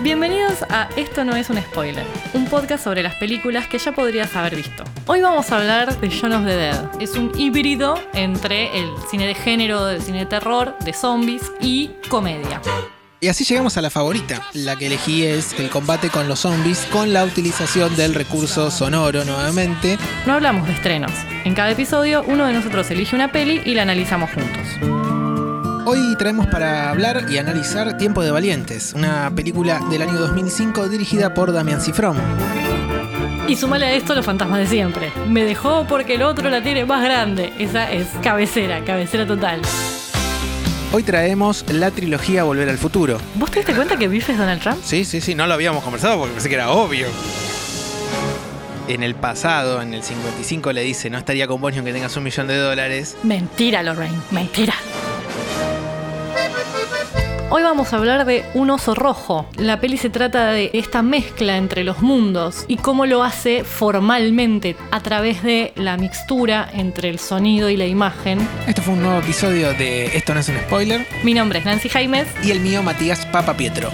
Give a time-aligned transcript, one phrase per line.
[0.00, 4.34] Bienvenidos a Esto no es un spoiler, un podcast sobre las películas que ya podrías
[4.36, 4.84] haber visto.
[5.06, 6.88] Hoy vamos a hablar de Shaun of the Dead.
[7.00, 11.90] Es un híbrido entre el cine de género, el cine de terror, de zombies y
[12.08, 12.62] comedia.
[13.20, 14.40] Y así llegamos a la favorita.
[14.52, 19.24] La que elegí es el combate con los zombies con la utilización del recurso sonoro
[19.24, 19.98] nuevamente.
[20.26, 21.10] No hablamos de estrenos.
[21.44, 25.17] En cada episodio uno de nosotros elige una peli y la analizamos juntos.
[25.90, 31.32] Hoy traemos para hablar y analizar Tiempo de Valientes, una película del año 2005 dirigida
[31.32, 32.18] por Damian Cifrón.
[33.48, 35.10] Y sumale a esto los fantasmas de siempre.
[35.26, 37.54] Me dejó porque el otro la tiene más grande.
[37.58, 39.62] Esa es cabecera, cabecera total.
[40.92, 43.18] Hoy traemos la trilogía Volver al Futuro.
[43.36, 44.80] ¿Vos te diste cuenta que Biff es Donald Trump?
[44.84, 47.06] Sí, sí, sí, no lo habíamos conversado porque pensé que era obvio.
[48.88, 52.14] En el pasado, en el 55, le dice, no estaría con vos ni aunque tengas
[52.14, 53.16] un millón de dólares.
[53.22, 54.74] Mentira, Lorraine, mentira.
[57.50, 59.48] Hoy vamos a hablar de Un oso rojo.
[59.56, 64.76] La peli se trata de esta mezcla entre los mundos y cómo lo hace formalmente
[64.90, 68.46] a través de la mixtura entre el sonido y la imagen.
[68.66, 71.06] Este fue un nuevo episodio de Esto no es un spoiler.
[71.24, 72.28] Mi nombre es Nancy Jaimes.
[72.44, 73.90] Y el mío, Matías Papa Pietro.